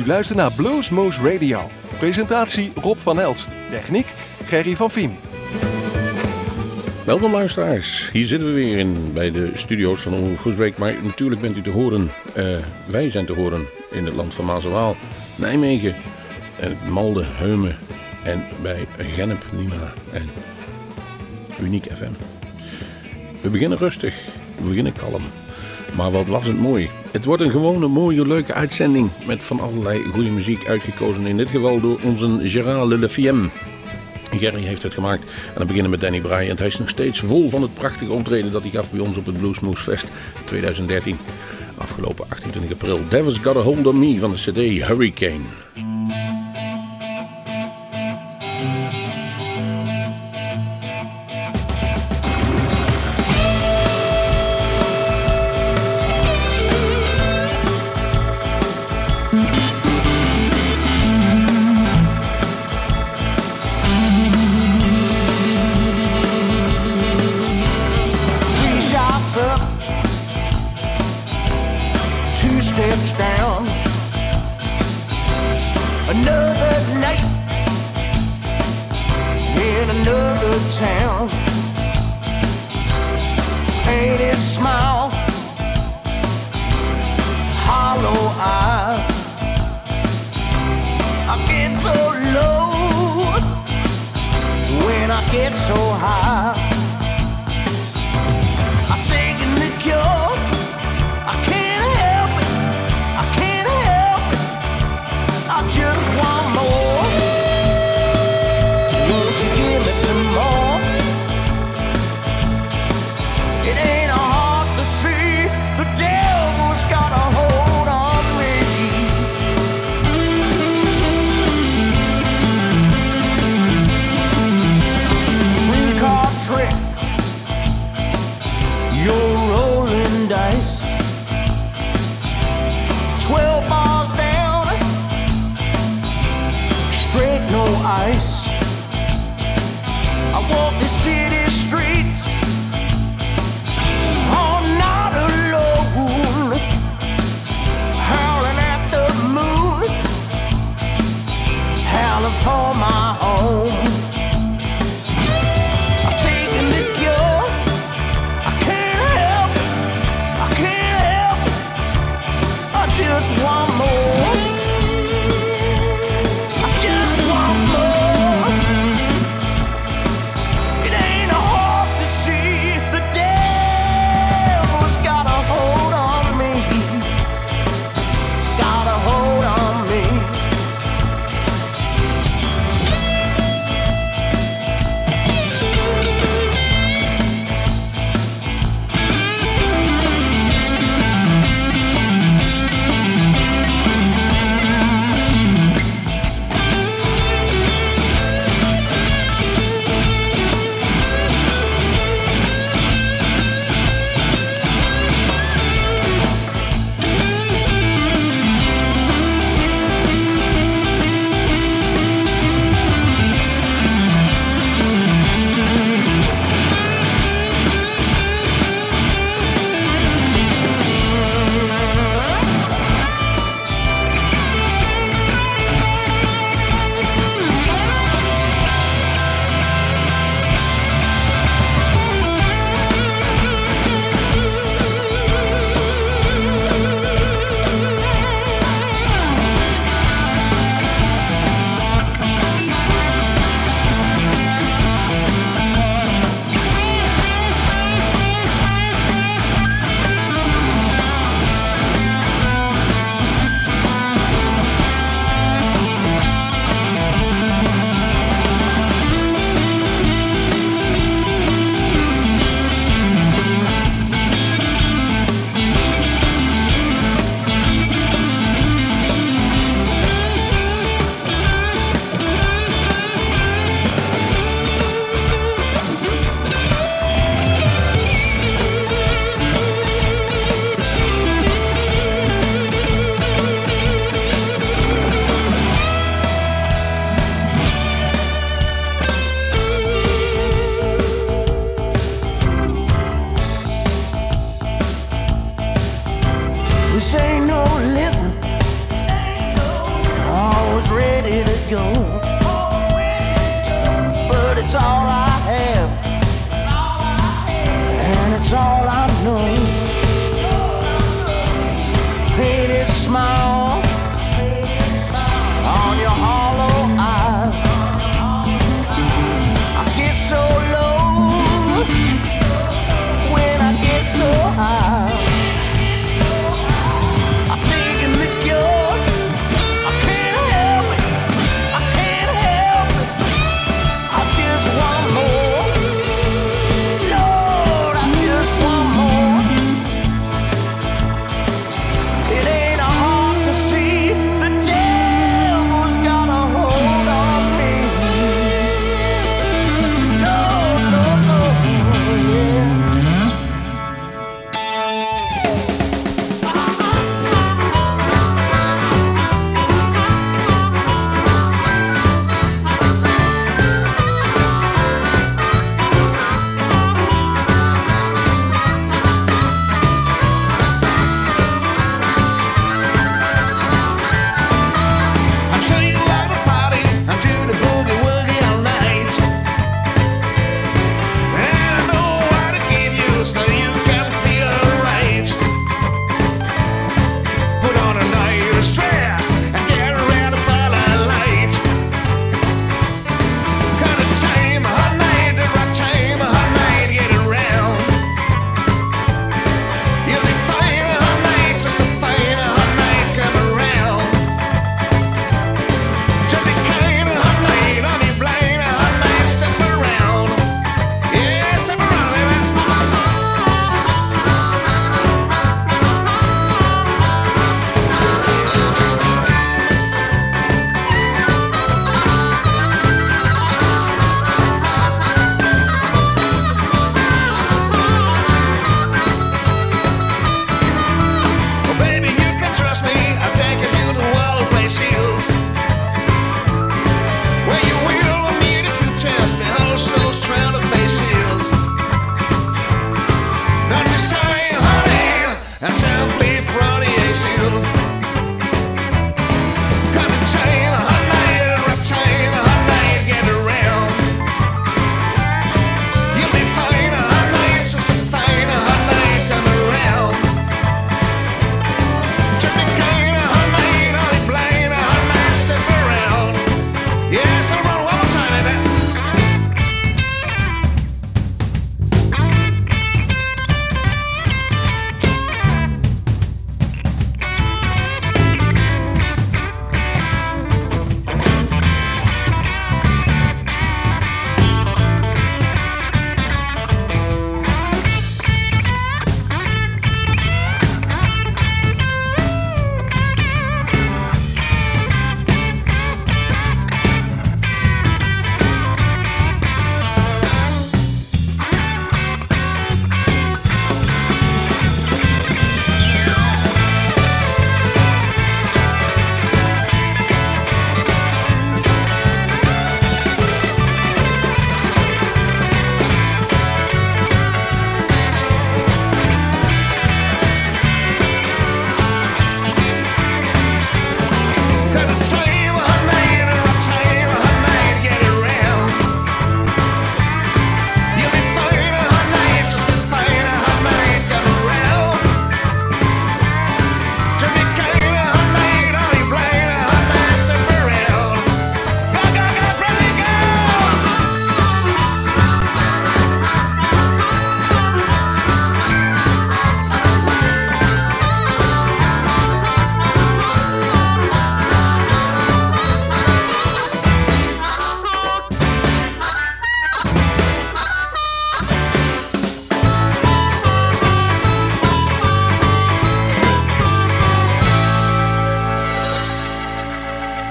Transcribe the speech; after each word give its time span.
U 0.00 0.06
luistert 0.06 0.38
naar 0.38 0.52
Bluesmoose 0.52 1.32
Radio. 1.32 1.70
Presentatie 1.98 2.72
Rob 2.74 2.98
van 2.98 3.20
Elst. 3.20 3.48
Techniek 3.70 4.06
Gerry 4.44 4.76
van 4.76 4.90
Viem. 4.90 5.16
Welkom 7.04 7.32
luisteraars, 7.32 8.10
hier 8.12 8.26
zitten 8.26 8.48
we 8.48 8.54
weer 8.54 8.78
in 8.78 9.12
bij 9.12 9.30
de 9.30 9.50
studio's 9.54 10.00
van 10.00 10.14
Omroep. 10.14 10.76
Maar 10.76 11.02
natuurlijk 11.02 11.40
bent 11.40 11.56
u 11.56 11.62
te 11.62 11.70
horen, 11.70 12.10
uh, 12.36 12.56
wij 12.86 13.10
zijn 13.10 13.26
te 13.26 13.32
horen 13.32 13.66
in 13.90 14.04
het 14.04 14.14
land 14.14 14.34
van 14.34 14.44
Maas 14.44 14.64
en 14.64 14.70
Waal, 14.70 14.96
Nijmegen, 15.36 15.94
en 16.60 16.76
Malden, 16.88 17.26
Heumen 17.28 17.76
en 18.24 18.44
bij 18.62 18.86
Gennep, 18.98 19.44
Nina 19.52 19.92
en 20.12 20.30
Uniek 21.62 21.84
FM. 21.84 22.12
We 23.40 23.48
beginnen 23.48 23.78
rustig, 23.78 24.14
we 24.56 24.68
beginnen 24.68 24.92
kalm. 24.92 25.22
Maar 25.96 26.10
wat 26.10 26.26
was 26.26 26.46
het 26.46 26.58
mooi. 26.58 26.90
Het 27.10 27.24
wordt 27.24 27.42
een 27.42 27.50
gewone 27.50 27.86
mooie 27.86 28.26
leuke 28.26 28.54
uitzending 28.54 29.10
met 29.26 29.42
van 29.42 29.60
allerlei 29.60 30.04
goede 30.04 30.30
muziek 30.30 30.68
uitgekozen. 30.68 31.26
In 31.26 31.36
dit 31.36 31.48
geval 31.48 31.80
door 31.80 32.00
onze 32.02 32.38
Gérard 32.42 32.86
Lelefiem. 32.86 33.50
Gerry 34.30 34.62
heeft 34.62 34.82
het 34.82 34.94
gemaakt. 34.94 35.22
En 35.22 35.54
dan 35.54 35.66
beginnen 35.66 35.90
met 35.90 36.00
Danny 36.00 36.20
Bryant. 36.20 36.58
Hij 36.58 36.68
is 36.68 36.78
nog 36.78 36.88
steeds 36.88 37.20
vol 37.20 37.48
van 37.48 37.62
het 37.62 37.74
prachtige 37.74 38.12
optreden 38.12 38.52
dat 38.52 38.62
hij 38.62 38.70
gaf 38.70 38.90
bij 38.90 39.00
ons 39.00 39.16
op 39.16 39.26
het 39.26 39.38
Bluesmoose 39.38 39.82
Fest 39.82 40.08
2013. 40.44 41.18
Afgelopen 41.76 42.24
28 42.28 42.72
april. 42.72 43.00
Devil's 43.08 43.38
Got 43.38 43.56
a 43.56 43.60
Hold 43.60 43.86
on 43.86 43.98
Me 43.98 44.18
van 44.18 44.30
de 44.30 44.36
CD 44.36 44.86
Hurricane. 44.86 45.89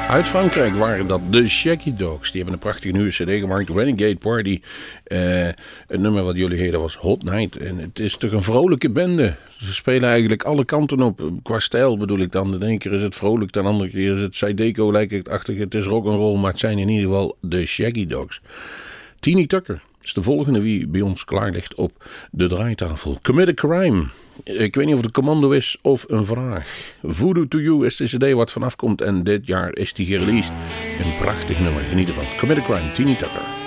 Uit 0.10 0.28
Frankrijk 0.28 0.76
waren 0.76 1.08
dat 1.08 1.22
de 1.30 1.48
Shaggy 1.48 1.96
Dogs. 1.96 2.32
Die 2.32 2.42
hebben 2.42 2.54
een 2.54 2.66
prachtige 2.66 2.94
nieuwe 2.94 3.10
cd 3.10 3.30
gemaakt. 3.30 3.70
Renegade 3.70 4.16
Party. 4.16 4.62
Eh, 5.04 5.48
uh, 5.48 5.54
het 5.88 6.00
nummer 6.00 6.24
wat 6.24 6.36
jullie 6.36 6.58
heden 6.58 6.80
was 6.80 6.96
Hot 6.96 7.24
Night. 7.24 7.58
En 7.58 7.78
het 7.78 8.00
is 8.00 8.18
toch 8.18 8.32
een 8.32 8.44
vrolijke 8.44 8.90
bende. 8.90 9.36
Ze 9.58 9.74
spelen 9.74 10.10
eigenlijk 10.10 10.44
alle 10.44 10.66
kanten 10.66 11.02
op. 11.02 11.32
Qua 11.44 11.60
stijl 11.60 11.98
bedoel 11.98 12.20
ik 12.20 12.32
dan. 12.32 12.60
De 12.60 12.66
ene 12.66 12.78
keer 12.78 12.94
is 12.94 13.02
het 13.02 13.16
vrolijk. 13.16 13.52
De 13.52 13.62
andere 13.62 13.90
keer 13.90 14.14
is 14.14 14.20
het 14.20 14.36
Seideco 14.36 14.92
lijkt 14.92 15.12
het 15.12 15.30
achtig. 15.30 15.58
Het 15.58 15.76
is 15.76 15.86
rock'n'roll. 15.86 16.38
Maar 16.40 16.52
het 16.52 16.60
zijn 16.60 16.78
in 16.78 16.90
ieder 16.90 17.06
geval 17.06 17.38
de 17.42 17.66
Shaggy 17.66 18.08
Dogs. 18.08 18.42
Tiny 19.20 19.46
Tucker 19.46 19.82
is 20.02 20.14
de 20.14 20.24
volgende 20.24 20.62
wie 20.62 20.88
bij 20.88 21.02
ons 21.02 21.26
klaar 21.26 21.52
ligt 21.52 21.76
op 21.76 22.06
de 22.32 22.48
draaitafel. 22.48 23.20
Commit 23.22 23.50
a 23.50 23.54
Crime. 23.54 24.06
Ik 24.44 24.76
weet 24.76 24.86
niet 24.86 24.96
of 24.96 25.02
het 25.02 25.12
commando 25.12 25.52
is 25.52 25.78
of 25.82 26.06
een 26.08 26.26
vraag. 26.26 26.94
Voodoo 27.04 27.48
to 27.48 27.60
You 27.60 27.86
is 27.86 27.96
de 27.96 28.06
cd 28.06 28.34
wat 28.34 28.52
vanaf 28.52 28.76
komt 28.76 29.02
en 29.02 29.24
dit 29.24 29.48
jaar 29.48 29.76
is 29.76 29.94
die 29.94 30.06
gereleased. 30.06 30.54
Een 31.04 31.16
prachtig 31.16 31.60
nummer, 31.60 31.84
geniet 31.84 32.08
ervan. 32.08 32.26
Commit 32.38 32.58
a 32.58 32.62
Crime, 32.62 32.92
Tini 32.92 33.16
Tucker. 33.16 33.59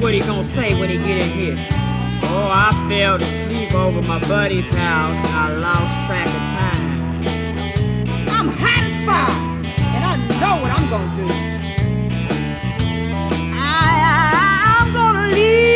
What 0.00 0.14
he 0.14 0.20
gonna 0.20 0.44
say 0.44 0.78
when 0.78 0.90
he 0.90 0.98
get 0.98 1.18
in 1.18 1.30
here. 1.30 1.56
Oh, 2.24 2.48
I 2.52 2.70
fell 2.88 3.20
asleep 3.22 3.74
over 3.74 4.02
my 4.02 4.18
buddy's 4.20 4.68
house 4.70 5.16
and 5.16 5.34
I 5.34 5.48
lost 5.56 6.06
track 6.06 6.28
of 6.28 6.34
time. 6.58 7.00
I'm 8.28 8.48
hot 8.48 8.82
as 8.84 8.96
fire, 9.06 9.38
and 9.94 10.04
I 10.04 10.16
know 10.40 10.60
what 10.62 10.70
I'm 10.70 10.88
gonna 10.90 11.16
do. 11.16 11.26
I'm 13.58 14.92
gonna 14.92 15.28
leave 15.34 15.66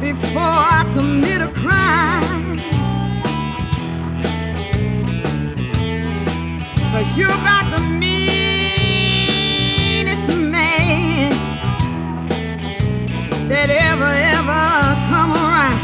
before 0.00 0.42
I 0.42 0.90
commit 0.92 1.40
a 1.40 1.48
crime. 1.48 2.58
Cause 6.92 7.08
you're 7.16 7.30
about 7.30 7.70
the 7.72 7.80
meanest 7.80 8.13
that 13.66 13.72
ever, 13.96 14.12
ever 14.36 14.62
come 15.08 15.32
around. 15.32 15.80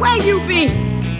Where 0.00 0.16
you 0.16 0.40
been? 0.48 1.14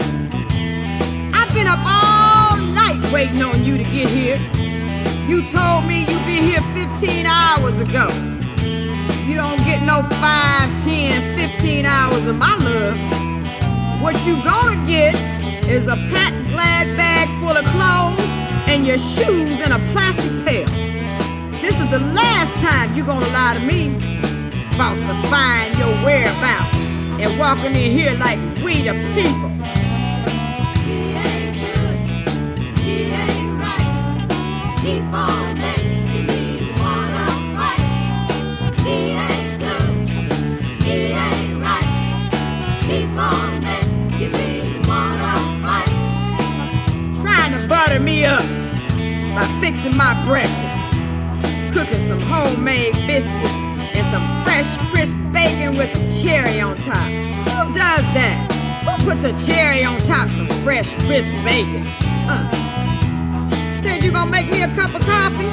I've 1.33 1.53
been 1.55 1.69
up 1.69 1.79
all 1.87 2.57
night 2.75 3.01
waiting 3.13 3.43
on 3.43 3.65
you 3.65 3.79
to 3.79 3.85
get 3.85 4.09
here. 4.09 4.39
You 5.29 5.47
told 5.47 5.87
me 5.87 6.01
you'd 6.01 6.27
be 6.27 6.41
here 6.43 6.61
15 6.75 7.27
hours 7.27 7.79
ago. 7.79 8.09
You 9.27 9.37
don't 9.37 9.59
get 9.59 9.83
no 9.83 10.03
5, 10.03 10.83
10, 10.83 11.51
15 11.53 11.87
hours 11.87 12.27
of 12.27 12.35
my 12.35 12.57
love. 12.57 14.03
What 14.03 14.27
you 14.27 14.43
gonna 14.43 14.85
get 14.85 15.15
is 15.69 15.87
a 15.87 15.97
packed 16.11 16.49
glad 16.49 16.97
bag 16.97 17.29
full 17.41 17.57
of 17.57 17.65
clothes 17.67 18.29
and 18.69 18.85
your 18.85 18.99
shoes 18.99 19.61
in 19.61 19.71
a 19.71 19.79
plastic 19.93 20.45
pail. 20.45 20.86
This 21.67 21.81
is 21.81 21.89
the 21.91 21.99
last 21.99 22.55
time 22.65 22.95
you're 22.95 23.05
gonna 23.05 23.27
lie 23.31 23.55
to 23.55 23.61
me, 23.61 23.91
falsifying 24.77 25.77
your 25.77 25.93
whereabouts 26.05 26.79
and 27.21 27.37
walking 27.41 27.75
in 27.75 27.91
here 27.91 28.15
like 28.15 28.39
we 28.65 28.83
the 28.83 28.95
people. 29.17 29.51
He 30.87 30.99
ain't 31.27 31.55
good, 31.65 31.99
he 32.79 32.95
ain't 33.11 33.59
right. 33.59 33.89
Keep 34.81 35.13
on 35.13 35.59
making 35.59 36.27
me 36.29 36.73
wanna 36.79 37.27
fight. 37.57 37.87
He 38.87 38.97
ain't 39.27 39.59
good, 39.59 39.95
he 40.85 40.97
ain't 41.19 41.61
right. 41.67 41.91
Keep 42.87 43.11
on 43.19 43.61
making 43.61 44.31
me 44.39 44.51
wanna 44.87 45.35
fight. 45.65 45.91
Trying 47.21 47.53
to 47.61 47.67
butter 47.67 47.99
me 47.99 48.25
up 48.25 48.47
by 49.35 49.45
fixing 49.61 49.97
my 49.97 50.15
breakfast, 50.25 50.66
cooking 51.87 52.09
some 52.09 52.21
homemade 52.21 52.95
biscuits 53.07 53.51
and 53.95 54.07
some 54.07 54.45
fresh, 54.45 54.77
crisp 54.91 55.17
bacon 55.33 55.77
with 55.77 55.95
a 55.95 56.23
cherry 56.23 56.61
on 56.61 56.77
top. 56.81 57.09
Who 57.09 57.73
does 57.73 58.05
that? 58.15 58.53
Who 58.85 59.09
puts 59.09 59.25
a 59.25 59.33
cherry 59.47 59.85
on 59.85 60.01
top 60.01 60.31
some 60.31 60.49
fresh, 60.63 60.95
crisp 61.07 61.31
bacon? 61.45 61.85
Huh? 62.27 62.51
Said 63.81 64.03
you 64.03 64.11
gonna 64.11 64.31
make 64.31 64.51
me 64.51 64.63
a 64.63 64.69
cup 64.75 64.95
of 64.95 65.03
coffee? 65.03 65.51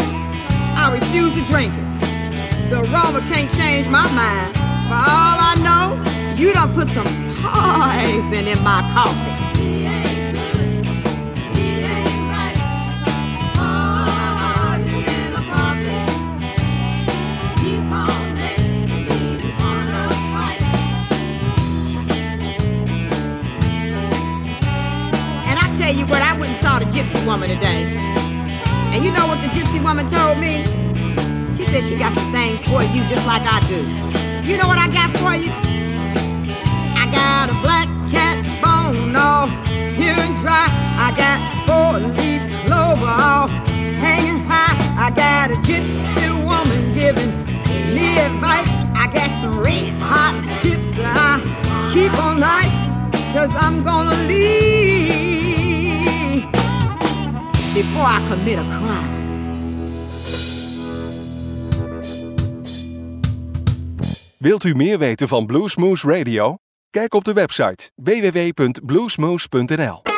I 0.75 0.97
refuse 0.99 1.33
to 1.33 1.45
drink 1.45 1.73
it. 1.75 2.69
The 2.69 2.81
aroma 2.81 3.19
can't 3.31 3.51
change 3.51 3.87
my 3.87 4.11
mind. 4.13 4.55
For 4.87 4.95
all 4.95 5.37
I 5.39 5.55
know, 5.61 6.35
you 6.35 6.53
done 6.53 6.73
put 6.73 6.87
some 6.87 7.05
poison 7.41 8.47
in 8.47 8.63
my 8.63 8.81
coffee. 8.91 9.32
Gypsy 26.93 27.25
woman 27.25 27.49
today. 27.49 27.85
And 28.93 29.03
you 29.03 29.11
know 29.11 29.25
what 29.25 29.41
the 29.41 29.47
gypsy 29.47 29.81
woman 29.81 30.05
told 30.05 30.37
me? 30.37 30.61
She 31.57 31.65
said 31.65 31.83
she 31.89 31.95
got 31.95 32.13
some 32.13 32.31
things 32.31 32.63
for 32.65 32.83
you 32.83 33.03
just 33.07 33.25
like 33.25 33.41
I 33.45 33.65
do. 33.65 33.81
You 34.47 34.57
know 34.57 34.67
what 34.67 34.77
I 34.77 34.87
got 34.93 35.09
for 35.17 35.33
you? 35.33 35.49
I 37.01 37.09
got 37.11 37.49
a 37.49 37.57
black 37.65 37.89
cat 38.13 38.37
bone 38.61 39.15
all 39.15 39.47
pure 39.95 40.13
and 40.13 40.37
dry. 40.37 40.67
I 41.01 41.09
got 41.17 41.39
four 41.65 41.99
leaf 42.13 42.43
clover 42.61 43.09
all 43.09 43.47
hanging 43.97 44.45
high. 44.45 44.77
I 44.95 45.09
got 45.09 45.49
a 45.49 45.55
gypsy 45.65 46.29
woman 46.45 46.93
giving 46.93 47.33
me 47.95 48.19
advice. 48.19 48.69
I 48.93 49.09
got 49.11 49.31
some 49.41 49.57
red 49.59 49.93
hot 49.93 50.35
tips 50.61 50.93
I 50.99 51.41
keep 51.91 52.13
on 52.19 52.43
ice. 52.43 52.77
Cause 53.33 53.49
I'm 53.55 53.83
gonna 53.83 54.27
leave 54.27 54.72
before 57.83 58.07
I 58.07 58.19
commit 58.29 58.57
a 58.57 58.63
crime. 58.63 59.21
Wilt 64.37 64.63
u 64.63 64.75
meer 64.75 64.97
weten 64.97 65.27
van 65.27 65.45
Bluesmoose 65.45 66.07
Radio? 66.07 66.55
Kijk 66.89 67.13
op 67.13 67.23
de 67.23 67.33
website 67.33 67.91
www.bluesmoose.nl. 67.95 70.12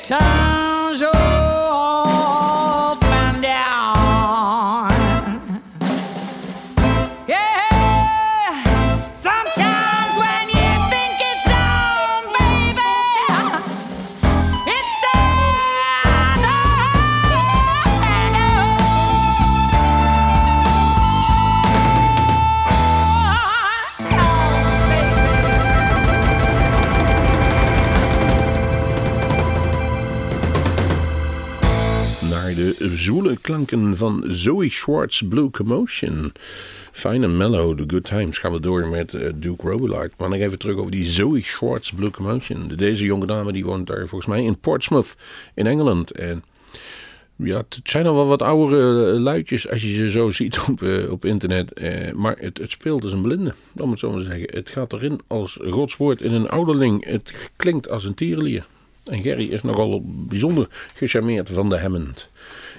C'est 0.00 0.14
un 0.14 0.92
jour. 0.94 1.35
De 33.06 33.12
zoele 33.12 33.36
klanken 33.40 33.96
van 33.96 34.24
Zoe 34.26 34.70
Schwartz 34.70 35.22
Blue 35.22 35.50
Commotion. 35.50 36.32
Fine 36.92 37.26
and 37.26 37.36
mellow, 37.36 37.78
the 37.78 37.84
good 37.86 38.04
times. 38.04 38.38
Gaan 38.38 38.52
we 38.52 38.60
door 38.60 38.86
met 38.86 39.14
eh, 39.14 39.32
Duke 39.34 39.68
Robillard. 39.68 40.12
Maar 40.18 40.28
nog 40.28 40.38
even 40.38 40.58
terug 40.58 40.76
over 40.76 40.90
die 40.90 41.04
Zoe 41.04 41.42
Schwartz 41.42 41.90
Blue 41.90 42.10
Commotion. 42.10 42.68
Deze 42.76 43.04
jonge 43.04 43.26
dame 43.26 43.52
die 43.52 43.64
woont 43.64 43.86
daar 43.86 44.08
volgens 44.08 44.26
mij 44.26 44.44
in 44.44 44.58
Portsmouth 44.58 45.16
in 45.54 45.66
Engeland. 45.66 46.10
En 46.10 46.44
ja, 47.36 47.56
het 47.56 47.80
zijn 47.82 48.06
al 48.06 48.14
wel 48.14 48.26
wat 48.26 48.42
oudere 48.42 49.12
eh, 49.12 49.20
luidjes 49.20 49.68
als 49.68 49.82
je 49.82 49.90
ze 49.90 50.10
zo 50.10 50.30
ziet 50.40 50.58
op, 50.68 50.82
eh, 50.82 51.10
op 51.10 51.24
internet. 51.24 51.80
Maar 52.14 52.36
het, 52.38 52.58
het 52.58 52.70
speelt 52.70 53.02
als 53.02 53.12
een 53.12 53.22
blinde, 53.22 53.54
om 53.76 53.90
het 53.90 53.98
zo 53.98 54.10
maar 54.10 54.20
te 54.20 54.26
zeggen. 54.26 54.48
Het 54.50 54.70
gaat 54.70 54.92
erin 54.92 55.20
als 55.26 55.58
Gods 55.62 55.96
woord 55.96 56.20
in 56.20 56.32
een 56.32 56.48
ouderling. 56.48 57.04
Het 57.04 57.50
klinkt 57.56 57.90
als 57.90 58.04
een 58.04 58.14
tierenlier. 58.14 58.66
En 59.04 59.22
Gerry 59.22 59.48
is 59.48 59.62
nogal 59.62 60.02
bijzonder 60.04 60.68
gecharmeerd 60.94 61.50
van 61.50 61.68
de 61.68 61.78
Hammond. 61.78 62.30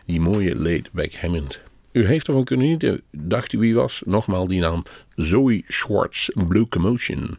Die 0.08 0.22
mooie 0.22 0.56
laid-back 0.56 1.14
Hammond. 1.14 1.60
U 1.92 2.06
heeft 2.06 2.28
ervan 2.28 2.44
kunnen 2.44 2.66
genieten. 2.66 3.02
Dacht 3.12 3.54
u 3.54 3.58
wie 3.58 3.76
was? 3.76 4.02
Nogmaals 4.06 4.48
die 4.48 4.60
naam. 4.60 4.84
Zoe 5.16 5.64
Schwartz, 5.68 6.30
Blue 6.48 6.68
Commotion. 6.68 7.38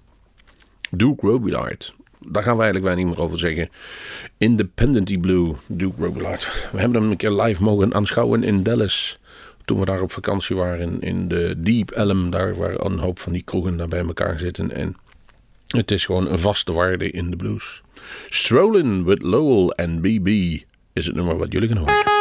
Duke 0.90 1.26
Robillard. 1.26 1.94
Daar 2.26 2.42
gaan 2.42 2.56
we 2.56 2.62
eigenlijk 2.62 2.94
weinig 2.94 3.14
meer 3.14 3.24
over 3.24 3.38
zeggen. 3.38 3.68
Independently 4.38 5.18
Blue, 5.18 5.54
Duke 5.66 6.04
Robillard. 6.04 6.68
We 6.72 6.80
hebben 6.80 7.00
hem 7.00 7.10
een 7.10 7.16
keer 7.16 7.30
live 7.30 7.62
mogen 7.62 7.94
aanschouwen 7.94 8.42
in 8.42 8.62
Dallas. 8.62 9.18
Toen 9.64 9.78
we 9.78 9.84
daar 9.84 10.02
op 10.02 10.10
vakantie 10.10 10.56
waren 10.56 11.00
in 11.00 11.28
de 11.28 11.54
Deep 11.56 11.90
Elm. 11.90 12.30
Daar 12.30 12.54
waar 12.54 12.80
een 12.80 12.98
hoop 12.98 13.18
van 13.18 13.32
die 13.32 13.42
kroegen 13.42 13.76
daar 13.76 13.88
bij 13.88 14.04
elkaar 14.04 14.38
zitten. 14.38 14.72
En 14.72 14.96
het 15.66 15.90
is 15.90 16.06
gewoon 16.06 16.28
een 16.28 16.38
vaste 16.38 16.72
waarde 16.72 17.10
in 17.10 17.30
de 17.30 17.36
blues. 17.36 17.82
Strolling 18.28 19.04
with 19.04 19.22
Lowell 19.22 19.68
en 19.68 20.00
BB 20.00 20.58
is 20.92 21.06
het 21.06 21.14
nummer 21.14 21.36
wat 21.36 21.52
jullie 21.52 21.68
gaan 21.68 21.76
horen. 21.76 22.17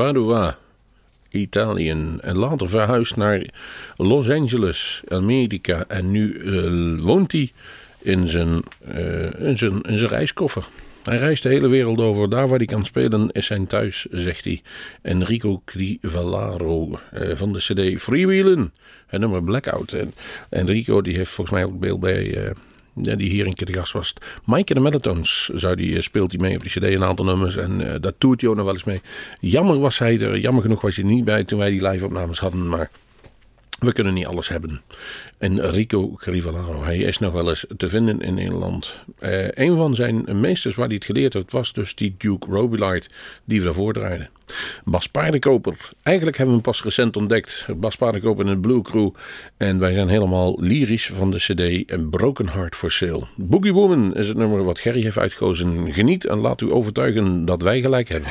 Padua, 0.00 0.58
Italië. 1.30 1.90
En 2.20 2.38
later 2.38 2.68
verhuisd 2.68 3.16
naar 3.16 3.46
Los 3.96 4.30
Angeles, 4.30 5.02
Amerika. 5.08 5.84
En 5.88 6.10
nu 6.10 6.38
eh, 6.38 7.04
woont 7.04 7.32
hij 7.32 7.52
in 7.98 8.28
zijn, 8.28 8.62
eh, 8.84 9.48
in, 9.48 9.58
zijn, 9.58 9.80
in 9.80 9.98
zijn 9.98 10.10
reiskoffer. 10.10 10.66
Hij 11.02 11.16
reist 11.16 11.42
de 11.42 11.48
hele 11.48 11.68
wereld 11.68 11.98
over. 11.98 12.30
Daar 12.30 12.48
waar 12.48 12.56
hij 12.58 12.66
kan 12.66 12.84
spelen 12.84 13.30
is 13.30 13.46
zijn 13.46 13.66
thuis, 13.66 14.06
zegt 14.10 14.44
hij. 14.44 14.62
Enrico 15.02 15.62
Crivellaro 15.64 16.98
eh, 17.12 17.36
van 17.36 17.52
de 17.52 17.58
CD 17.58 18.02
Freewheelen. 18.02 18.72
Het 19.06 19.20
nummer 19.20 19.42
Blackout. 19.42 19.92
En 19.92 20.14
Enrico 20.50 21.00
die 21.00 21.16
heeft 21.16 21.30
volgens 21.30 21.56
mij 21.56 21.64
ook 21.64 21.80
beeld 21.80 22.00
bij... 22.00 22.52
die 22.94 23.30
hier 23.30 23.46
een 23.46 23.54
keer 23.54 23.66
de 23.66 23.72
gast 23.72 23.92
was. 23.92 24.14
Mike 24.44 24.74
de 24.74 24.80
Melatones 24.80 25.50
zou 25.54 25.76
die, 25.76 25.94
eh, 25.94 26.02
speelt 26.02 26.32
hij 26.32 26.40
mee 26.40 26.54
op 26.54 26.62
die 26.62 26.70
cd 26.70 26.82
een 26.82 27.04
aantal 27.04 27.24
nummers. 27.24 27.56
En 27.56 27.92
eh, 27.92 28.00
daar 28.00 28.18
toert 28.18 28.40
hij 28.40 28.50
ook 28.50 28.56
nog 28.56 28.64
wel 28.64 28.74
eens 28.74 28.84
mee. 28.84 29.00
Jammer 29.40 29.78
was 29.78 29.98
hij 29.98 30.20
er. 30.20 30.38
Jammer 30.38 30.62
genoeg 30.62 30.80
was 30.80 30.96
hij 30.96 31.04
er 31.04 31.10
niet 31.10 31.24
bij 31.24 31.44
toen 31.44 31.58
wij 31.58 31.70
die 31.70 31.88
live 31.88 32.04
opnames 32.04 32.38
hadden. 32.38 32.68
Maar 32.68 32.90
we 33.80 33.92
kunnen 33.92 34.14
niet 34.14 34.26
alles 34.26 34.48
hebben. 34.48 34.80
En 35.38 35.70
Rico 35.70 36.14
Crivellaro, 36.14 36.82
hij 36.82 36.98
is 36.98 37.18
nog 37.18 37.32
wel 37.32 37.48
eens 37.48 37.64
te 37.76 37.88
vinden 37.88 38.20
in 38.20 38.34
Nederland. 38.34 38.94
Eh, 39.18 39.48
een 39.50 39.76
van 39.76 39.94
zijn 39.94 40.40
meesters 40.40 40.74
waar 40.74 40.86
hij 40.86 40.94
het 40.94 41.04
geleerd 41.04 41.32
heeft, 41.32 41.52
was 41.52 41.72
dus 41.72 41.94
die 41.94 42.14
Duke 42.18 42.46
Robillard, 42.50 43.14
die 43.44 43.58
we 43.58 43.64
daarvoor 43.64 43.92
draaiden. 43.92 44.30
Bas 44.84 45.08
Paardenkoper, 45.08 45.90
eigenlijk 46.02 46.36
hebben 46.36 46.56
we 46.56 46.62
hem 46.62 46.72
pas 46.72 46.82
recent 46.82 47.16
ontdekt. 47.16 47.66
Bas 47.76 47.96
Paardenkoper 47.96 48.44
in 48.44 48.50
het 48.50 48.60
Blue 48.60 48.82
Crew. 48.82 49.10
En 49.56 49.78
wij 49.78 49.92
zijn 49.92 50.08
helemaal 50.08 50.56
lyrisch 50.60 51.06
van 51.06 51.30
de 51.30 51.36
cd 51.36 51.90
en 51.90 52.10
Broken 52.10 52.48
Heart 52.48 52.74
for 52.74 52.90
Sale. 52.90 53.22
Boogie 53.36 53.72
Woman 53.72 54.16
is 54.16 54.28
het 54.28 54.36
nummer 54.36 54.64
wat 54.64 54.78
Gerry 54.78 55.02
heeft 55.02 55.18
uitgekozen. 55.18 55.92
Geniet 55.92 56.26
en 56.26 56.38
laat 56.38 56.60
u 56.60 56.72
overtuigen 56.72 57.44
dat 57.44 57.62
wij 57.62 57.80
gelijk 57.80 58.08
hebben. 58.08 58.28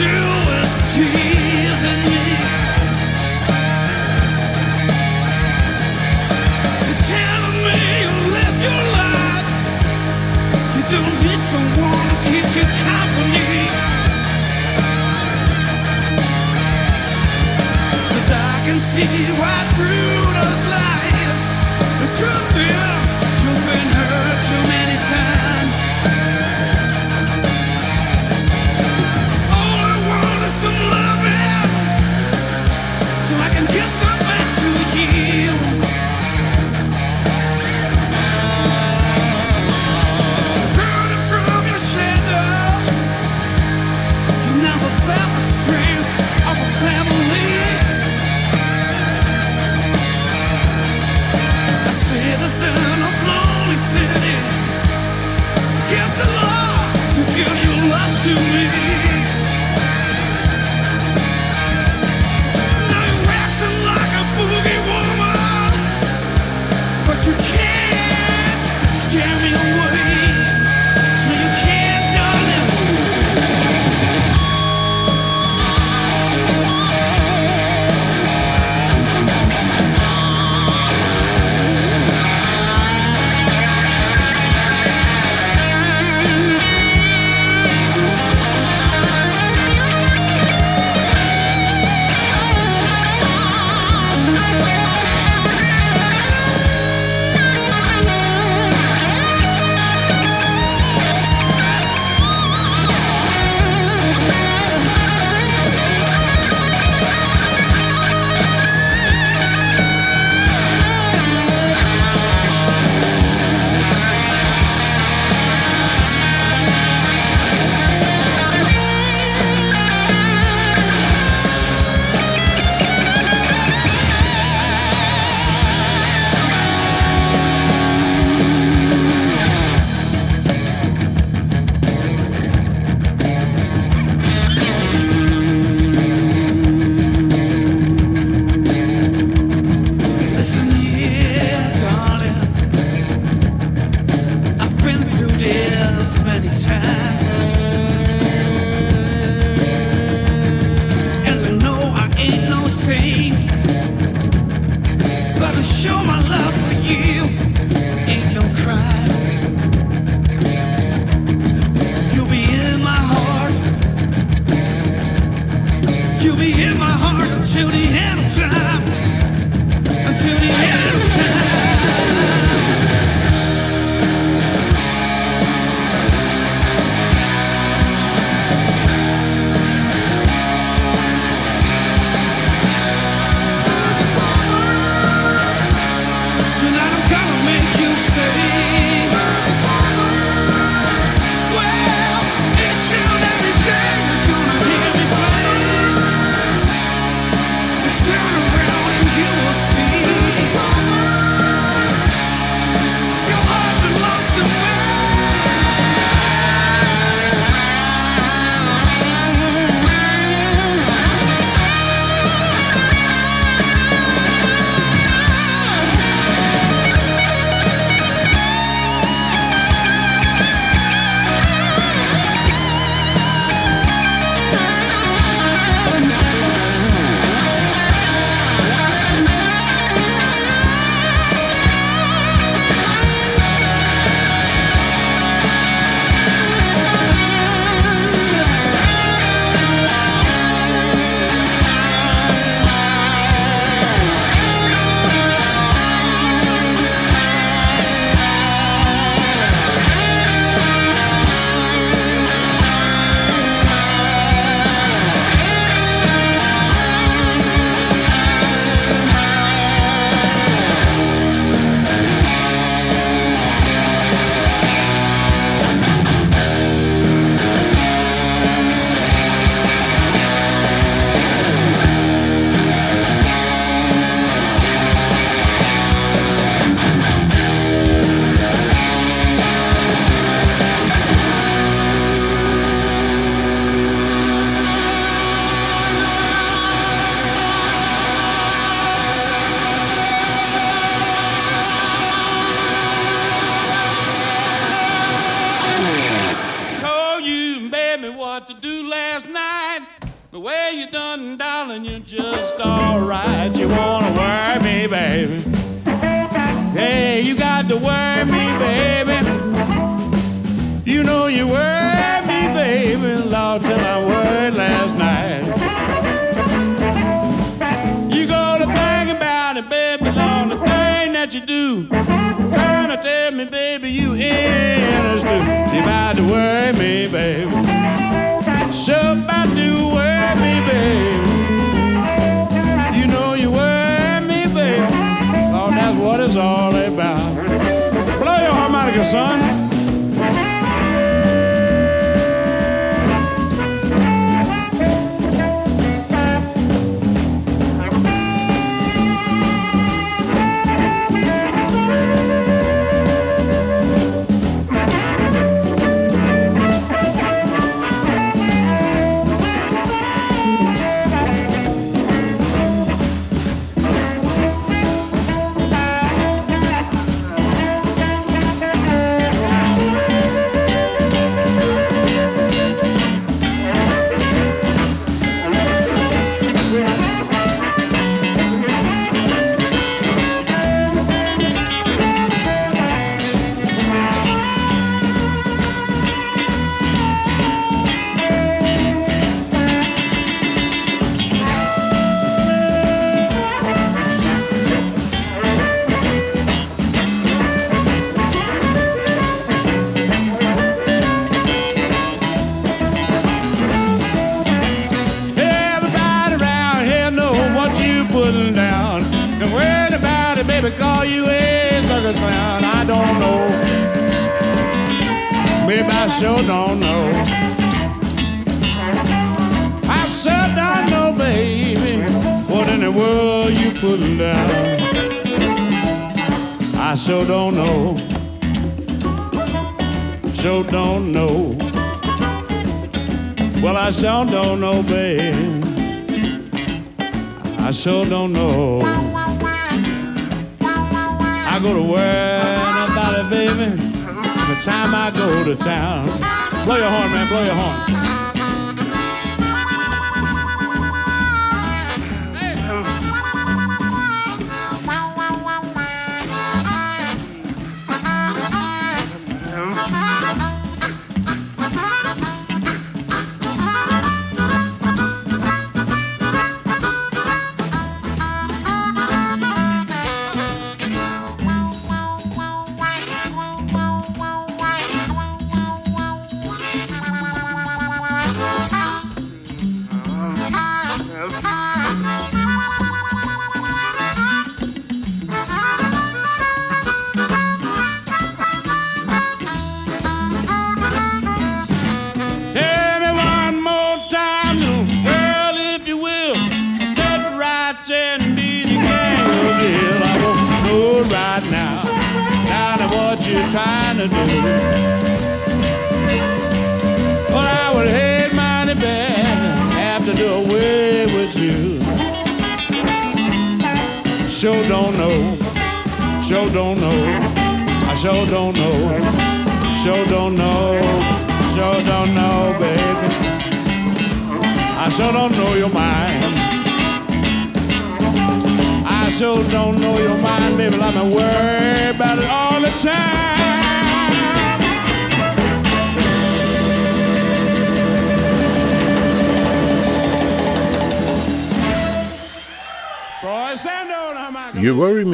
to 0.00 0.49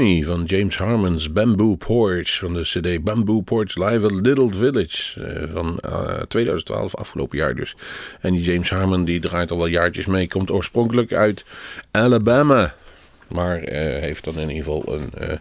Van 0.06 0.44
James 0.44 0.78
Harmon's 0.78 1.32
Bamboo 1.32 1.74
Porch 1.74 2.38
van 2.38 2.54
de 2.54 2.62
CD 2.62 3.04
Bamboo 3.04 3.40
Porch 3.40 3.76
Live 3.76 4.04
at 4.04 4.12
Little 4.12 4.48
Village 4.48 5.20
eh, 5.20 5.42
van 5.52 5.78
eh, 5.78 6.22
2012, 6.28 6.94
afgelopen 6.94 7.38
jaar 7.38 7.54
dus. 7.54 7.76
En 8.20 8.32
die 8.32 8.42
James 8.42 8.70
Harmon 8.70 9.04
die 9.04 9.20
draait 9.20 9.50
al 9.50 9.56
wel 9.56 9.66
jaartjes 9.66 10.06
mee, 10.06 10.28
komt 10.28 10.50
oorspronkelijk 10.50 11.12
uit 11.12 11.44
Alabama, 11.90 12.74
maar 13.28 13.58
eh, 13.58 14.00
heeft 14.00 14.24
dan 14.24 14.34
in 14.34 14.48
ieder 14.48 14.64
geval 14.64 14.82
een, 14.86 15.10
eh, 15.18 15.36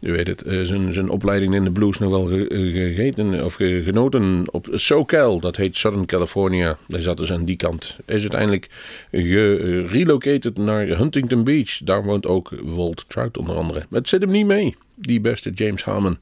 u 0.00 0.12
weet 0.12 0.26
het, 0.26 0.42
eh, 0.42 0.60
zijn, 0.62 0.92
zijn 0.94 1.08
opleiding 1.08 1.54
in 1.54 1.64
de 1.64 1.70
blues 1.70 1.98
nog 1.98 2.10
wel 2.10 2.30
eh, 2.30 2.46
gegeten 2.72 3.44
of 3.44 3.54
ge- 3.54 3.82
genoten 3.84 4.44
op 4.50 4.68
SoCal, 4.72 5.40
dat 5.40 5.56
heet 5.56 5.76
Southern 5.76 6.06
California. 6.06 6.78
Hij 6.88 7.00
zat 7.00 7.16
dus 7.16 7.32
aan 7.32 7.44
die 7.44 7.56
kant. 7.56 7.98
Is 8.06 8.20
uiteindelijk 8.20 8.68
gerelocated 9.10 10.56
naar 10.56 10.86
Huntington 10.86 11.44
Beach. 11.44 11.78
Daar 11.84 12.04
woont 12.04 12.26
ook 12.26 12.50
Walt 12.62 13.04
Trout 13.08 13.38
onder 13.38 13.56
andere. 13.56 13.86
Maar 13.88 13.98
het 14.00 14.08
zit 14.08 14.20
hem 14.20 14.30
niet 14.30 14.46
mee, 14.46 14.76
die 14.94 15.20
beste 15.20 15.50
James 15.50 15.84
Harmon. 15.84 16.18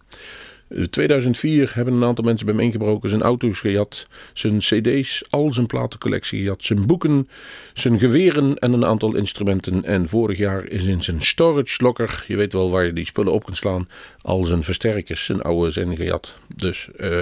In 0.69 0.91
2004 0.91 1.71
hebben 1.75 1.95
een 1.95 2.05
aantal 2.05 2.25
mensen 2.25 2.47
bij 2.47 2.55
hem 2.55 2.65
ingebroken. 2.65 3.11
Zijn 3.11 3.23
auto's 3.23 3.61
gejat, 3.61 4.07
zijn 4.35 4.59
cd's, 4.59 5.25
al 5.31 5.53
zijn 5.53 5.67
platencollectie 5.67 6.39
gejat, 6.39 6.65
zijn 6.65 6.87
boeken, 6.87 7.29
zijn 7.75 7.99
geweren 7.99 8.59
en 8.59 8.73
een 8.73 8.85
aantal 8.85 9.15
instrumenten. 9.15 9.85
En 9.85 10.09
vorig 10.09 10.39
jaar 10.39 10.67
is 10.67 10.85
in 10.85 11.03
zijn 11.03 11.23
storage 11.23 11.83
locker, 11.83 12.25
je 12.29 12.37
weet 12.37 12.53
wel 12.53 12.71
waar 12.71 12.85
je 12.85 12.93
die 12.93 13.07
spullen 13.07 13.33
op 13.33 13.45
kunt 13.45 13.57
slaan, 13.57 13.89
al 14.23 14.45
zijn 14.45 14.63
versterkers, 14.63 15.25
zijn 15.25 15.43
oude 15.43 15.71
zijn 15.71 15.97
gejat. 15.97 16.35
Dus 16.57 16.89
eh, 16.97 17.19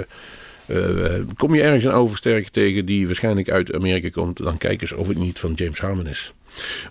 Eh, 0.65 1.19
kom 1.35 1.55
je 1.55 1.61
ergens 1.61 1.83
een 1.83 1.91
oversterker 1.91 2.51
tegen 2.51 2.85
die 2.85 3.05
waarschijnlijk 3.05 3.49
uit 3.49 3.73
Amerika 3.73 4.09
komt, 4.09 4.37
dan 4.37 4.57
kijk 4.57 4.81
eens 4.81 4.91
of 4.91 5.07
het 5.07 5.17
niet 5.17 5.39
van 5.39 5.53
James 5.53 5.79
Harmon 5.79 6.07
is. 6.07 6.33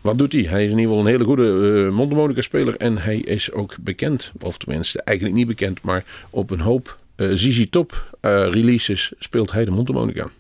Wat 0.01 0.19
doet 0.19 0.33
hij? 0.33 0.43
Hij 0.43 0.65
is 0.65 0.71
in 0.71 0.79
ieder 0.79 0.91
geval 0.91 1.01
een 1.01 1.11
hele 1.11 1.25
goede 1.25 1.43
uh, 1.87 1.93
mondharmonica 1.93 2.41
speler 2.41 2.77
en 2.77 2.99
hij 2.99 3.19
is 3.19 3.53
ook 3.53 3.75
bekend, 3.81 4.33
of 4.41 4.59
tenminste 4.59 5.03
eigenlijk 5.03 5.37
niet 5.37 5.47
bekend, 5.47 5.83
maar 5.83 6.05
op 6.31 6.51
een 6.51 6.61
hoop 6.61 6.99
uh, 7.17 7.31
ZZ 7.35 7.67
Top 7.71 8.17
uh, 8.23 8.31
releases 8.31 9.13
speelt 9.19 9.53
hij 9.53 9.65
de 9.65 9.71
mondharmonica. 9.71 10.31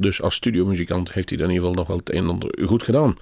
Dus 0.00 0.22
als 0.22 0.34
studiomuzikant 0.34 1.12
heeft 1.12 1.28
hij 1.28 1.38
dan 1.38 1.48
in 1.48 1.54
ieder 1.54 1.68
geval 1.68 1.84
nog 1.84 1.88
wel 1.88 1.96
het 1.96 2.12
een 2.12 2.24
en 2.24 2.28
ander 2.28 2.66
goed 2.66 2.82
gedaan. 2.82 3.18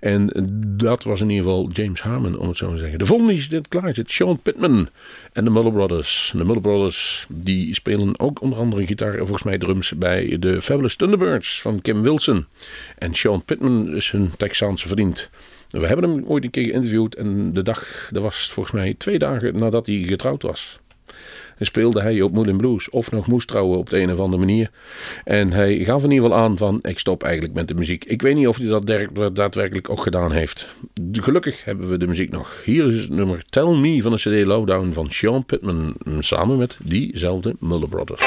En 0.00 0.30
dat 0.76 1.02
was 1.02 1.20
in 1.20 1.30
ieder 1.30 1.44
geval 1.44 1.70
James 1.72 2.00
Harmon, 2.00 2.38
om 2.38 2.48
het 2.48 2.56
zo 2.56 2.72
te 2.72 2.78
zeggen. 2.78 2.98
De 2.98 3.06
volgende 3.06 3.34
is 3.34 3.48
dit 3.48 3.68
klaar 3.68 3.94
zit, 3.94 4.10
Sean 4.10 4.38
Pittman 4.38 4.88
en 5.32 5.44
de 5.44 5.50
Muller 5.50 5.72
Brothers. 5.72 6.32
De 6.36 6.44
Muller 6.44 6.60
Brothers 6.60 7.26
die 7.28 7.74
spelen 7.74 8.18
ook 8.18 8.40
onder 8.40 8.58
andere 8.58 8.86
gitaar 8.86 9.12
en 9.12 9.18
volgens 9.18 9.42
mij 9.42 9.58
drums 9.58 9.92
bij 9.92 10.36
de 10.38 10.62
Fabulous 10.62 10.96
Thunderbirds 10.96 11.60
van 11.60 11.80
Kim 11.80 12.02
Wilson. 12.02 12.46
En 12.98 13.14
Sean 13.14 13.44
Pittman 13.44 13.96
is 13.96 14.10
hun 14.10 14.30
Texaanse 14.36 14.88
vriend. 14.88 15.30
We 15.70 15.86
hebben 15.86 16.10
hem 16.10 16.24
ooit 16.26 16.44
een 16.44 16.50
keer 16.50 16.64
geïnterviewd 16.64 17.14
en 17.14 17.52
de 17.52 17.62
dag, 17.62 18.08
dat 18.12 18.22
was 18.22 18.50
volgens 18.50 18.74
mij 18.74 18.94
twee 18.98 19.18
dagen 19.18 19.58
nadat 19.58 19.86
hij 19.86 19.96
getrouwd 19.96 20.42
was. 20.42 20.80
En 21.60 21.66
speelde 21.66 22.00
hij 22.00 22.22
op 22.22 22.32
Moulin 22.32 22.56
Blues 22.56 22.90
of 22.90 23.10
nog 23.10 23.26
moest 23.26 23.48
trouwen 23.48 23.78
op 23.78 23.90
de 23.90 23.98
een 23.98 24.12
of 24.12 24.18
andere 24.18 24.38
manier. 24.38 24.70
En 25.24 25.52
hij 25.52 25.84
gaf 25.84 26.04
in 26.04 26.10
ieder 26.10 26.24
geval 26.24 26.44
aan 26.44 26.56
van 26.56 26.78
ik 26.82 26.98
stop 26.98 27.22
eigenlijk 27.22 27.54
met 27.54 27.68
de 27.68 27.74
muziek. 27.74 28.04
Ik 28.04 28.22
weet 28.22 28.34
niet 28.34 28.46
of 28.48 28.56
hij 28.56 28.66
dat 28.66 29.36
daadwerkelijk 29.36 29.90
ook 29.90 30.02
gedaan 30.02 30.32
heeft. 30.32 30.68
Gelukkig 31.12 31.64
hebben 31.64 31.88
we 31.88 31.98
de 31.98 32.06
muziek 32.06 32.30
nog. 32.30 32.64
Hier 32.64 32.86
is 32.86 33.00
het 33.00 33.10
nummer 33.10 33.42
Tell 33.50 33.76
Me 33.76 34.02
van 34.02 34.12
de 34.12 34.18
CD 34.18 34.46
Lowdown 34.46 34.92
van 34.92 35.10
Sean 35.10 35.44
Pittman 35.44 35.94
samen 36.18 36.58
met 36.58 36.76
diezelfde 36.82 37.54
Muller 37.58 37.88
Brothers. 37.88 38.22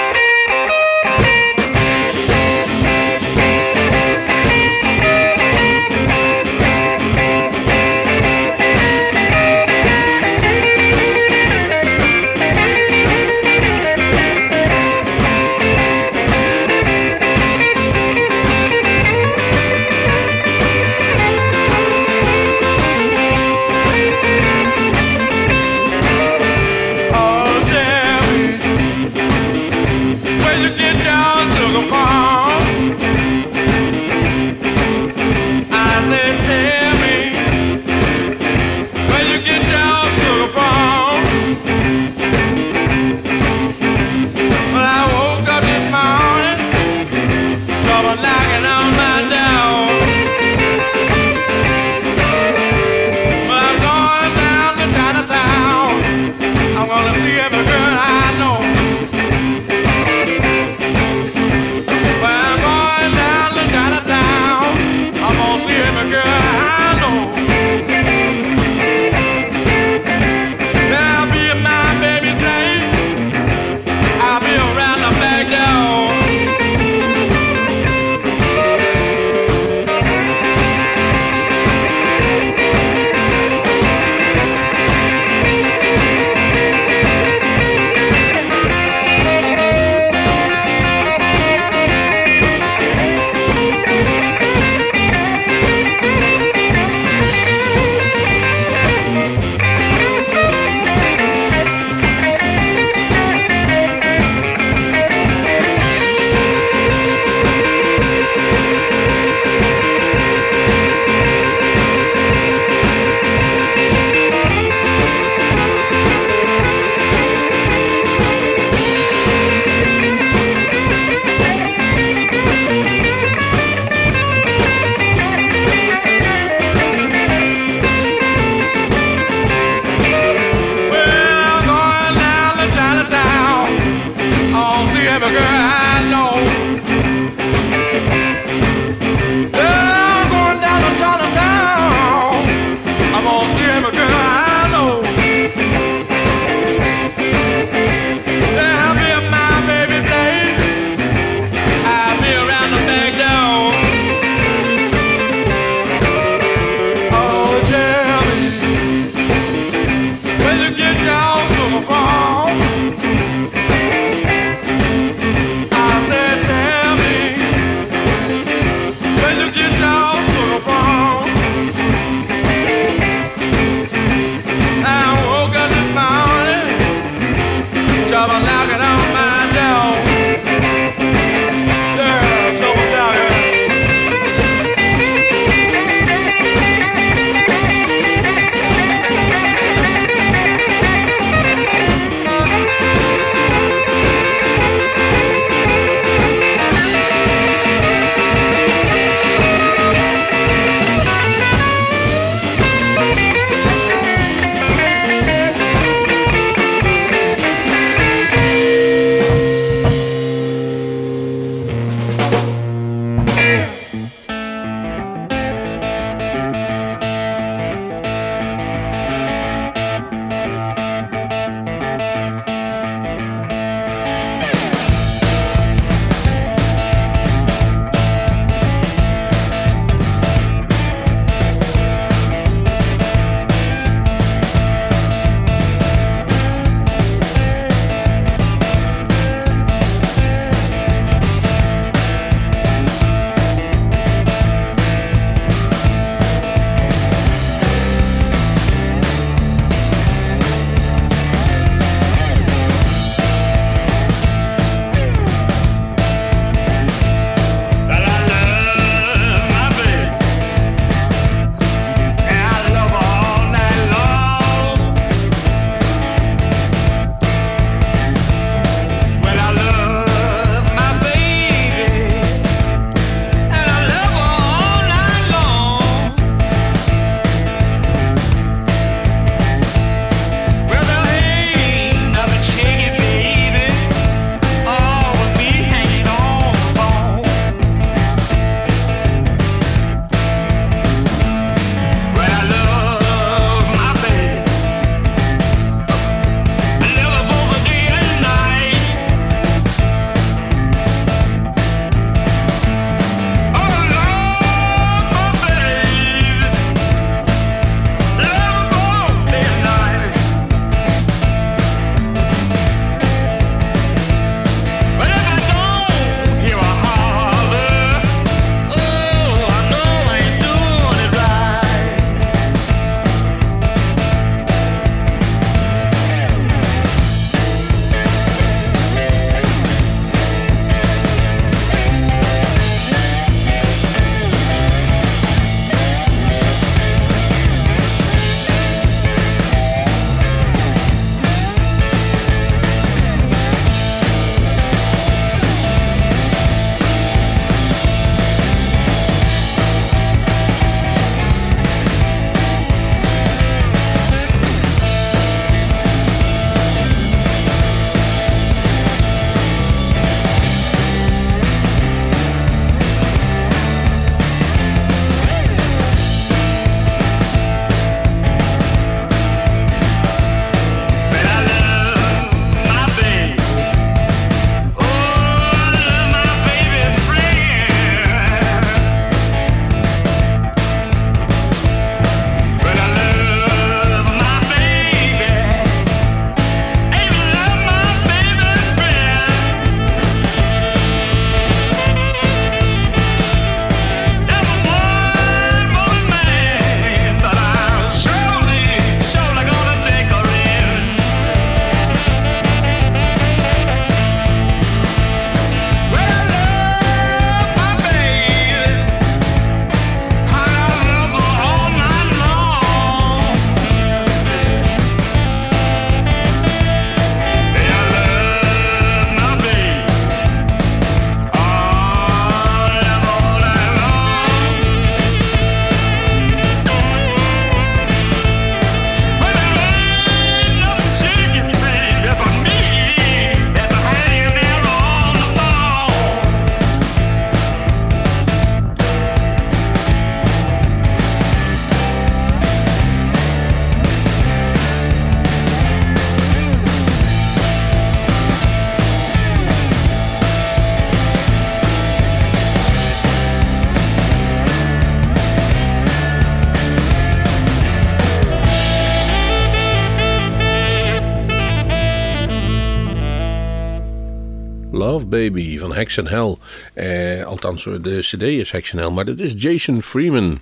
Baby 465.13 465.57
van 465.57 465.73
Hex 465.73 465.99
and 465.99 466.09
Hell. 466.09 466.35
Eh, 466.73 467.25
althans, 467.25 467.63
de 467.63 467.97
cd 467.99 468.21
is 468.21 468.51
Hex 468.51 468.73
and 468.73 468.81
Hell, 468.83 468.91
maar 468.91 469.05
dat 469.05 469.19
is 469.19 469.33
Jason 469.37 469.81
Freeman 469.81 470.39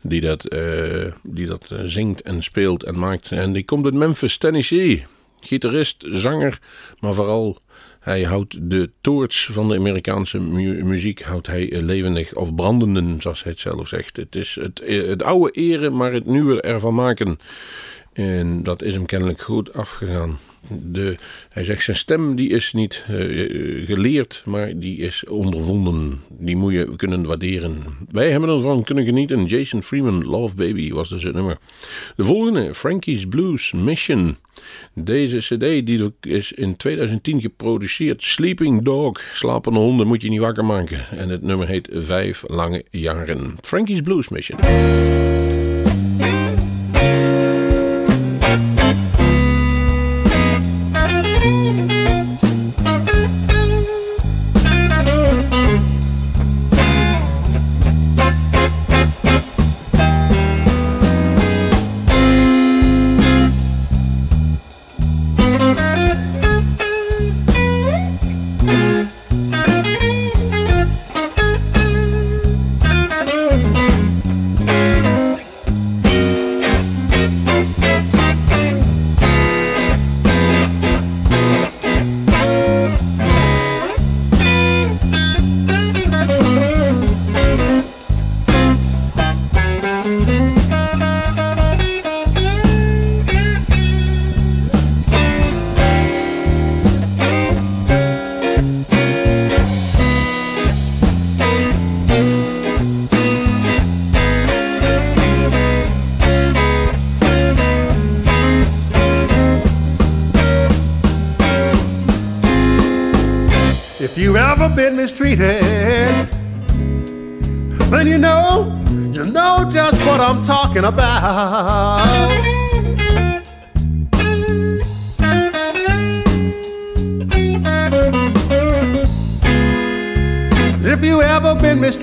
die 0.00 0.20
dat, 0.20 0.44
eh, 0.44 1.12
die 1.22 1.46
dat 1.46 1.70
eh, 1.70 1.78
zingt 1.84 2.22
en 2.22 2.42
speelt 2.42 2.82
en 2.82 2.98
maakt. 2.98 3.32
En 3.32 3.52
die 3.52 3.64
komt 3.64 3.84
uit 3.84 3.94
Memphis, 3.94 4.36
Tennessee. 4.38 5.04
Gitarist, 5.40 6.04
zanger, 6.10 6.58
maar 7.00 7.14
vooral 7.14 7.58
hij 8.00 8.22
houdt 8.22 8.70
de 8.70 8.90
toorts 9.00 9.48
van 9.52 9.68
de 9.68 9.76
Amerikaanse 9.76 10.40
mu- 10.40 10.84
muziek 10.84 11.22
houdt 11.22 11.46
hij 11.46 11.82
levendig 11.82 12.34
of 12.34 12.54
brandenden, 12.54 13.20
zoals 13.20 13.42
hij 13.42 13.52
het 13.52 13.60
zelf 13.60 13.88
zegt. 13.88 14.16
Het 14.16 14.36
is 14.36 14.54
het, 14.60 14.80
eh, 14.80 15.08
het 15.08 15.22
oude 15.22 15.50
eren, 15.50 15.96
maar 15.96 16.12
het 16.12 16.26
nieuwe 16.26 16.60
ervan 16.60 16.94
maken. 16.94 17.38
En 18.14 18.62
dat 18.62 18.82
is 18.82 18.94
hem 18.94 19.06
kennelijk 19.06 19.40
goed 19.40 19.72
afgegaan. 19.72 20.38
De, 20.82 21.16
hij 21.48 21.64
zegt 21.64 21.84
zijn 21.84 21.96
stem 21.96 22.36
die 22.36 22.48
is 22.48 22.72
niet 22.72 23.04
eh, 23.08 23.42
eh, 23.42 23.86
geleerd, 23.86 24.42
maar 24.44 24.78
die 24.78 24.98
is 24.98 25.24
ondervonden. 25.26 26.20
Die 26.28 26.56
moet 26.56 26.72
je 26.72 26.96
kunnen 26.96 27.24
waarderen. 27.24 27.82
Wij 28.10 28.30
hebben 28.30 28.48
ervan 28.48 28.82
kunnen 28.82 29.04
genieten. 29.04 29.44
Jason 29.44 29.82
Freeman, 29.82 30.24
Love 30.24 30.54
Baby 30.54 30.92
was 30.92 31.08
dus 31.08 31.22
het 31.22 31.34
nummer. 31.34 31.58
De 32.16 32.24
volgende, 32.24 32.74
Frankie's 32.74 33.26
Blues 33.26 33.72
Mission. 33.72 34.36
Deze 34.94 35.38
cd 35.38 35.86
die 35.86 36.12
is 36.20 36.52
in 36.52 36.76
2010 36.76 37.40
geproduceerd. 37.40 38.22
Sleeping 38.22 38.82
Dog, 38.82 39.20
slapende 39.32 39.78
honden 39.78 40.06
moet 40.06 40.22
je 40.22 40.28
niet 40.28 40.40
wakker 40.40 40.64
maken. 40.64 41.04
En 41.10 41.28
het 41.28 41.42
nummer 41.42 41.68
heet 41.68 41.88
Vijf 41.92 42.44
Lange 42.46 42.84
Jaren. 42.90 43.56
Frankie's 43.60 44.00
Blues 44.00 44.28
Mission. 44.28 44.58
Thank 48.54 48.98
you. 48.98 49.03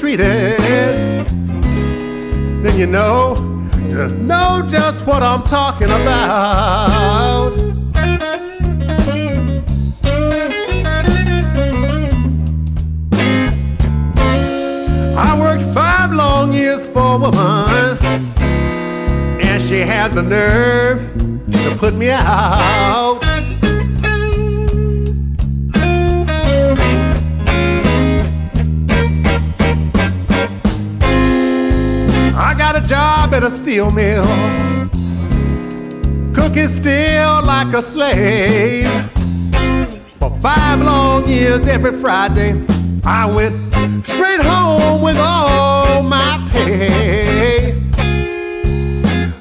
Mistreated, 0.02 1.28
then 2.64 2.80
you 2.80 2.88
know, 2.88 3.36
you 3.88 4.08
know 4.18 4.64
just 4.68 5.06
what 5.06 5.22
I'm 5.22 5.44
talking 5.44 5.92
about. 5.92 7.54
I 15.16 15.40
worked 15.40 15.64
five 15.74 16.12
long 16.14 16.52
years 16.54 16.86
for 16.86 17.00
a 17.00 17.18
woman, 17.20 17.98
and 19.40 19.62
she 19.62 19.80
had 19.80 20.14
the 20.14 20.24
nerve 20.24 21.00
to 21.52 21.76
put 21.78 21.94
me 21.94 22.10
out. 22.10 23.11
Job 32.92 33.34
at 33.34 33.42
a 33.42 33.50
steel 33.50 33.90
mill, 33.90 34.26
cooking 36.34 36.68
steel 36.68 37.42
like 37.46 37.74
a 37.74 37.82
slave. 37.82 38.86
For 40.20 40.30
five 40.42 40.82
long 40.82 41.26
years, 41.30 41.66
every 41.68 41.98
Friday, 41.98 42.52
I 43.06 43.32
went 43.34 43.56
straight 44.06 44.42
home 44.42 45.02
with 45.02 45.16
all 45.16 46.04
my 46.04 46.46
pay. 46.52 47.74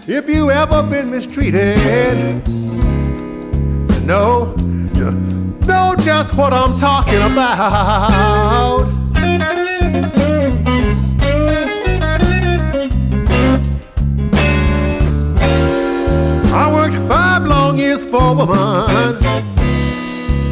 If 0.06 0.28
you 0.28 0.52
ever 0.52 0.84
been 0.84 1.10
mistreated, 1.10 2.46
you 2.46 4.00
know, 4.06 4.54
you 4.94 5.10
know 5.66 5.96
just 5.98 6.36
what 6.36 6.52
I'm 6.52 6.78
talking 6.78 7.20
about. 7.20 8.99
Years 18.00 18.10
for 18.10 18.22
a 18.22 18.34
woman, 18.34 19.24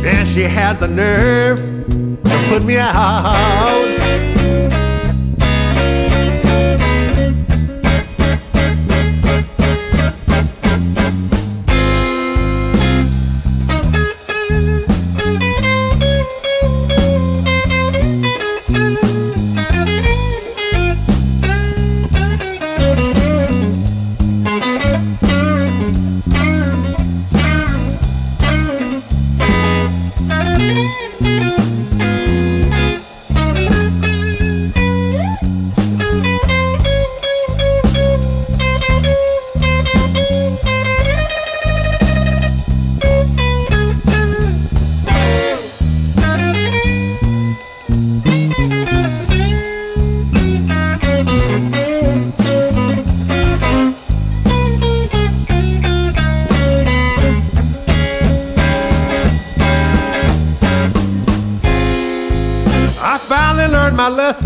and 0.05 0.27
she 0.27 0.43
had 0.43 0.81
the 0.81 0.89
nerve 0.89 1.59
to 2.25 2.47
put 2.49 2.65
me 2.65 2.77
out. 2.79 3.88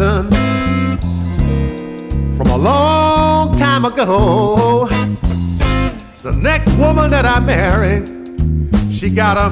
Lesson 0.02 0.30
from 2.36 2.48
a 2.48 2.58
long 2.58 3.54
time 3.56 3.84
ago. 3.84 4.88
The 6.22 6.32
next 6.32 6.68
woman 6.76 7.10
that 7.10 7.24
I 7.24 7.40
marry, 7.40 8.04
she 8.90 9.10
gotta 9.10 9.50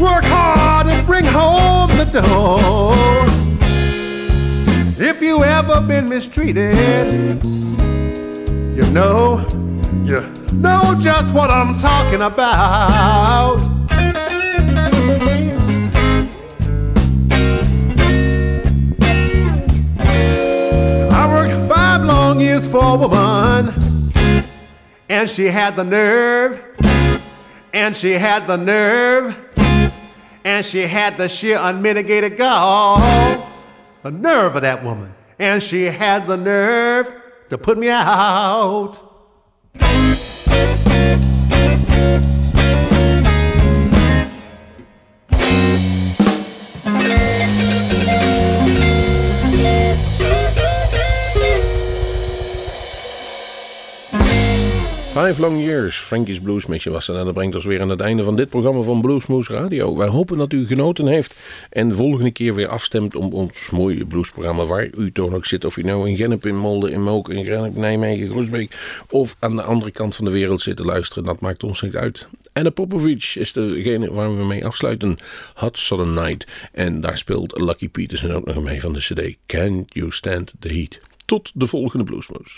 work 0.00 0.24
hard 0.24 0.86
and 0.86 1.06
bring 1.06 1.24
home 1.24 1.90
the 1.96 2.04
dough. 2.04 2.94
If 4.98 5.22
you 5.22 5.42
ever 5.42 5.80
been 5.80 6.08
mistreated, 6.08 7.44
you 8.76 8.86
know, 8.92 9.46
you 10.04 10.20
know 10.52 10.96
just 11.00 11.32
what 11.32 11.50
I'm 11.50 11.76
talking 11.78 12.22
about. 12.22 13.69
For 22.66 22.82
a 22.82 22.96
woman. 22.96 23.72
And 25.08 25.28
she 25.28 25.46
had 25.46 25.76
the 25.76 25.84
nerve, 25.84 26.64
and 27.72 27.96
she 27.96 28.12
had 28.12 28.46
the 28.46 28.56
nerve, 28.56 29.36
and 30.44 30.64
she 30.64 30.80
had 30.82 31.16
the 31.16 31.28
sheer 31.28 31.58
unmitigated 31.60 32.36
gall. 32.36 32.98
The 34.02 34.10
nerve 34.10 34.56
of 34.56 34.62
that 34.62 34.82
woman. 34.82 35.12
And 35.38 35.62
she 35.62 35.84
had 35.84 36.26
the 36.26 36.36
nerve 36.36 37.12
to 37.50 37.58
put 37.58 37.76
me 37.78 37.88
out. 37.88 38.98
Five 55.10 55.40
Long 55.40 55.60
Years, 55.60 55.96
Frankie's 55.96 56.40
Blues 56.40 56.66
Mission 56.66 56.94
was 56.94 57.08
er. 57.08 57.16
En 57.16 57.24
dat 57.24 57.34
brengt 57.34 57.54
ons 57.54 57.64
weer 57.64 57.80
aan 57.80 57.88
het 57.88 58.00
einde 58.00 58.22
van 58.22 58.36
dit 58.36 58.48
programma 58.48 58.82
van 58.82 59.00
Bluesmoose 59.00 59.52
Radio. 59.52 59.96
Wij 59.96 60.08
hopen 60.08 60.38
dat 60.38 60.52
u 60.52 60.66
genoten 60.66 61.06
heeft 61.06 61.34
en 61.70 61.88
de 61.88 61.94
volgende 61.94 62.30
keer 62.30 62.54
weer 62.54 62.68
afstemt 62.68 63.14
om 63.14 63.32
ons 63.32 63.70
mooie 63.70 64.06
bluesprogramma 64.06 64.64
waar 64.64 64.88
u 64.96 65.12
toch 65.12 65.32
ook 65.32 65.46
zit. 65.46 65.64
Of 65.64 65.76
u 65.76 65.82
nou 65.82 66.08
in 66.08 66.16
Gennep, 66.16 66.46
in 66.46 66.56
Molde, 66.56 66.90
in 66.90 67.02
Mook, 67.02 67.28
in 67.28 67.44
Grenop, 67.44 67.76
Nijmegen, 67.76 68.28
Groesbeek 68.28 69.02
of 69.08 69.36
aan 69.38 69.56
de 69.56 69.62
andere 69.62 69.90
kant 69.90 70.16
van 70.16 70.24
de 70.24 70.30
wereld 70.30 70.60
zit 70.60 70.76
te 70.76 70.84
luisteren. 70.84 71.24
Dat 71.24 71.40
maakt 71.40 71.64
ons 71.64 71.82
niet 71.82 71.96
uit. 71.96 72.28
Anna 72.52 72.70
Popovic 72.70 73.32
is 73.34 73.52
degene 73.52 74.12
waar 74.12 74.36
we 74.36 74.44
mee 74.44 74.66
afsluiten. 74.66 75.16
Hot 75.54 75.78
Southern 75.78 76.14
Night. 76.14 76.46
En 76.72 77.00
daar 77.00 77.18
speelt 77.18 77.60
Lucky 77.60 77.88
Peterson 77.88 78.32
ook 78.32 78.46
nog 78.46 78.62
mee 78.62 78.80
van 78.80 78.92
de 78.92 78.98
cd 78.98 79.36
Can 79.46 79.84
You 79.88 80.10
Stand 80.10 80.52
the 80.58 80.68
Heat. 80.68 80.98
Tot 81.24 81.50
de 81.54 81.66
volgende 81.66 82.04
Bluesmoose. 82.04 82.54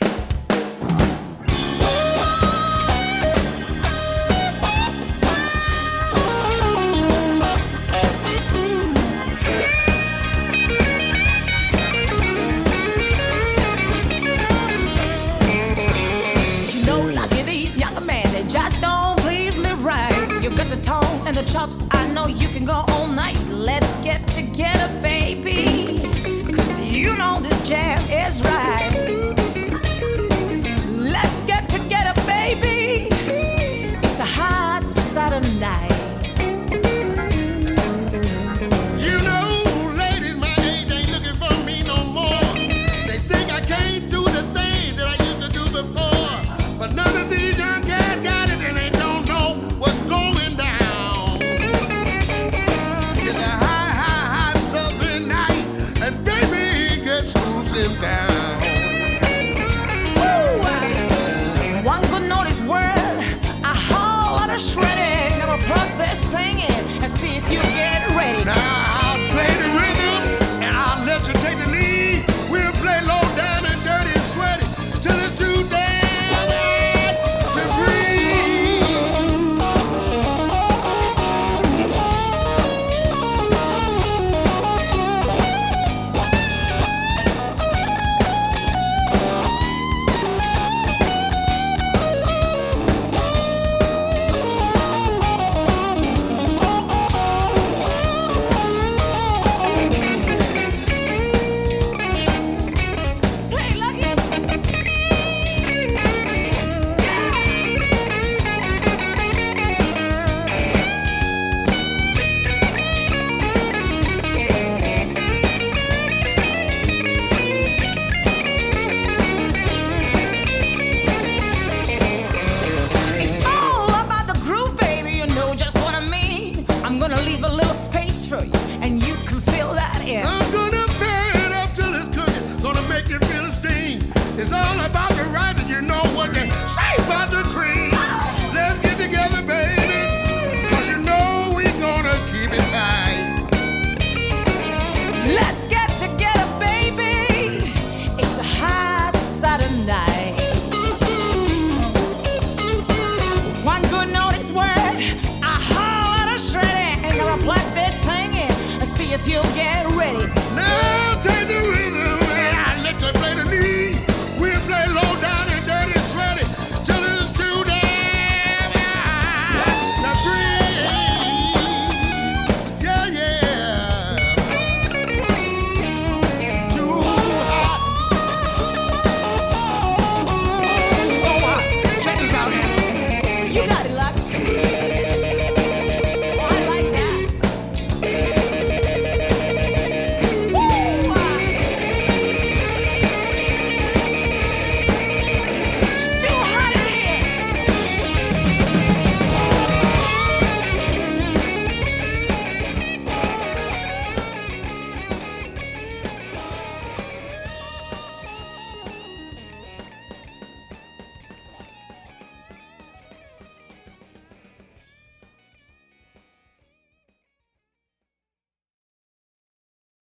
Chops, 21.47 21.81
I 21.91 22.09
know 22.13 22.27
you 22.27 22.49
can 22.49 22.65
go 22.65 22.85
all 22.89 23.07
night. 23.07 23.39
Let's 23.49 23.93
get 24.03 24.27
together, 24.29 24.89
baby. 25.01 26.01
Cause 26.53 26.81
you 26.81 27.17
know 27.17 27.41
this 27.41 27.69
jam 27.69 27.99
is 28.11 28.43
right. 28.43 28.92